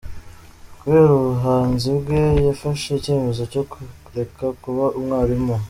[0.79, 5.53] Kubera ubuhanzi bwe, yafashe icyemezo cyo kureka kuba umwarimu.